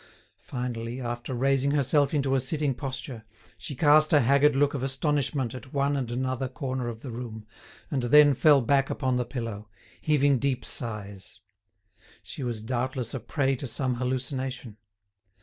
[0.41, 3.23] Finally, after raising herself into a sitting posture,
[3.55, 7.45] she cast a haggard look of astonishment at one and another corner of the room,
[7.91, 9.69] and then fell back upon the pillow,
[10.01, 11.39] heaving deep sighs.
[12.23, 14.77] She was, doubtless, a prey to some hallucination.